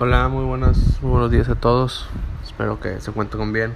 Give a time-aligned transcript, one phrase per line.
[0.00, 2.08] Hola, muy buenas, buenos días a todos.
[2.42, 3.74] Espero que se encuentren bien.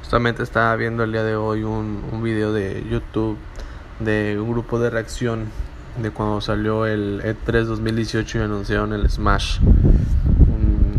[0.00, 3.38] Justamente estaba viendo el día de hoy un, un video de YouTube
[3.98, 5.46] de un grupo de reacción
[5.96, 9.60] de cuando salió el E3 2018 y anunciaron el Smash.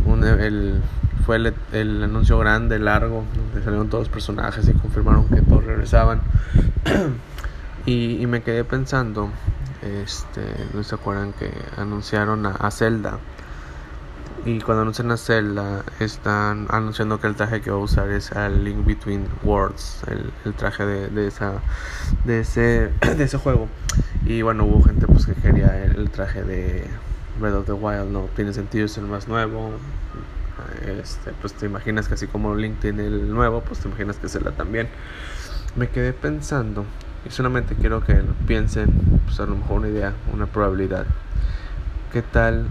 [0.08, 0.82] Un, el,
[1.28, 5.64] fue el, el, anuncio grande, largo, donde salieron todos los personajes y confirmaron que todos
[5.64, 6.24] regresaban.
[7.86, 9.30] y, y, me quedé pensando,
[9.84, 10.42] este,
[10.74, 13.20] no se acuerdan que anunciaron a Zelda
[14.46, 18.32] y cuando anuncian a Zelda, están anunciando que el traje que va a usar es
[18.34, 21.62] el Link Between Worlds, el, el traje de, de, esa,
[22.26, 23.70] de, ese, de ese juego.
[24.26, 26.86] Y bueno, hubo gente pues que quería el, el, traje de
[27.40, 29.72] Breath of the Wild, no tiene sentido, es el más nuevo.
[30.86, 34.28] Este, pues te imaginas que así como Link tiene el nuevo, pues te imaginas que
[34.28, 34.90] Zelda también.
[35.78, 36.84] Me quedé pensando,
[37.26, 38.92] y solamente quiero que piensen,
[39.26, 41.06] pues a lo mejor una idea, una probabilidad.
[42.12, 42.68] ¿Qué tal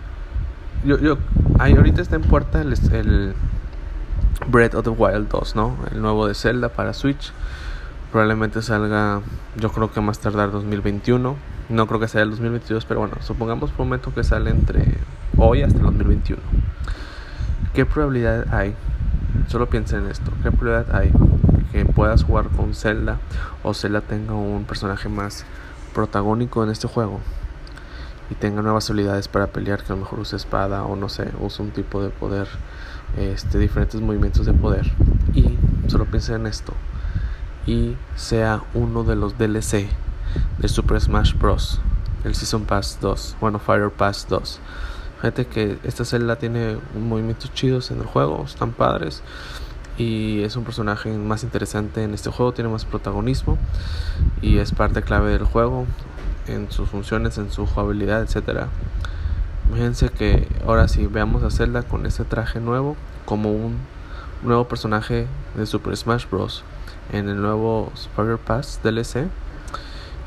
[0.84, 1.18] yo, yo,
[1.59, 3.34] ahí ahorita está en puerta el,
[4.48, 5.77] Breath of the Wild 2, ¿no?
[5.92, 7.33] El nuevo de Zelda para Switch.
[8.11, 9.20] Probablemente salga,
[9.56, 11.36] yo creo que más tardar 2021.
[11.69, 14.98] No creo que sea el 2022, pero bueno, supongamos por momento que sale entre
[15.36, 16.42] hoy hasta el 2021.
[17.72, 18.75] ¿Qué probabilidad hay?
[19.47, 20.33] Solo piensa en esto.
[20.42, 21.12] ¿Qué probabilidad hay
[21.70, 23.19] que puedas jugar con Zelda
[23.62, 25.47] o Zelda tenga un personaje más
[25.94, 27.20] protagónico en este juego?
[28.33, 31.30] Y tenga nuevas habilidades para pelear, que a lo mejor use espada o no sé,
[31.38, 32.48] use un tipo de poder,
[33.19, 34.91] este, diferentes movimientos de poder.
[35.34, 36.72] Y solo piensa en esto.
[37.66, 39.86] Y sea uno de los DLC
[40.58, 41.80] de Super Smash Bros.
[42.25, 44.60] El Season Pass 2, bueno, Fire Pass 2.
[45.16, 49.22] Fíjate que esta celda tiene movimientos chidos en el juego, están padres.
[49.98, 53.58] Y es un personaje más interesante en este juego, tiene más protagonismo
[54.41, 55.86] y es parte clave del juego
[56.46, 58.68] en sus funciones, en su jugabilidad, etcétera.
[59.68, 63.78] Imagínense que ahora sí veamos a Zelda con este traje nuevo como un
[64.42, 65.26] nuevo personaje
[65.56, 66.64] de Super Smash Bros.
[67.12, 69.28] en el nuevo Fire Pass DLC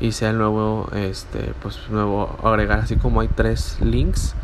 [0.00, 4.34] y sea el nuevo este pues nuevo agregar así como hay tres links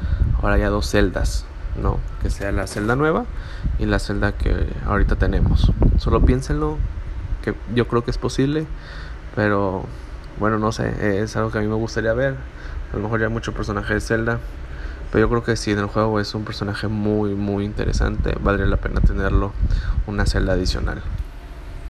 [0.41, 1.45] ahora ya dos celdas
[1.81, 3.25] no que sea la celda nueva
[3.79, 6.79] y la celda que ahorita tenemos solo piénsenlo
[7.43, 8.67] que yo creo que es posible
[9.35, 9.85] pero
[10.39, 12.35] bueno, no sé, es algo que a mí me gustaría ver.
[12.93, 14.39] A lo mejor ya hay mucho personaje de Zelda.
[15.11, 18.67] Pero yo creo que si en el juego es un personaje muy, muy interesante, valdría
[18.67, 19.53] la pena tenerlo
[20.07, 21.03] una celda adicional.